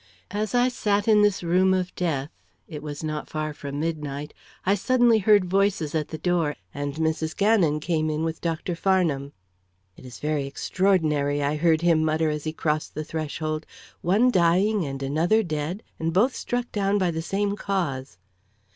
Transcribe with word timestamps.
As 0.31 0.55
I 0.55 0.67
sat 0.67 1.07
in 1.07 1.21
this 1.21 1.43
room 1.43 1.75
of 1.75 1.93
death 1.93 2.31
it 2.67 2.81
was 2.81 3.03
not 3.03 3.29
far 3.29 3.53
from 3.53 3.79
midnight 3.79 4.33
I 4.65 4.73
suddenly 4.73 5.19
heard 5.19 5.45
voices 5.45 5.93
at 5.93 6.07
the 6.07 6.17
door, 6.17 6.55
and 6.73 6.95
Mrs. 6.95 7.37
Gannon 7.37 7.79
came 7.79 8.09
in 8.09 8.23
with 8.23 8.41
Dr. 8.41 8.75
Farnham. 8.75 9.31
"It 9.95 10.03
is 10.03 10.17
very 10.17 10.47
extraordinary," 10.47 11.43
I 11.43 11.55
heard 11.55 11.81
him 11.83 12.03
mutter 12.03 12.31
as 12.31 12.45
he 12.45 12.51
crossed 12.51 12.95
the 12.95 13.03
threshold. 13.05 13.67
"One 14.01 14.31
dying 14.31 14.83
and 14.85 15.03
another 15.03 15.43
dead, 15.43 15.83
and 15.99 16.11
both 16.11 16.35
struck 16.35 16.71
down 16.71 16.97
by 16.97 17.11
the 17.11 17.21
same 17.21 17.55
cause." 17.55 18.17